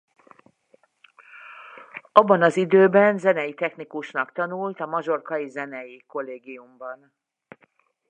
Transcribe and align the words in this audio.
Abban 2.11 2.41
az 2.41 2.57
időben 2.57 3.17
zenei 3.17 3.53
technikusnak 3.53 4.31
tanult 4.31 4.79
a 4.79 4.85
Majorca-i 4.85 5.47
Zenei 5.49 6.03
Kollégiumban. 6.07 7.13